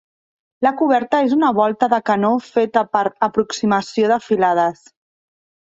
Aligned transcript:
La 0.67 0.71
coberta 0.79 1.19
és 1.25 1.35
una 1.35 1.51
volta 1.59 1.89
de 1.93 2.01
canó 2.09 2.33
feta 2.49 2.85
per 2.97 3.05
aproximació 3.29 4.13
de 4.15 4.23
filades. 4.31 4.85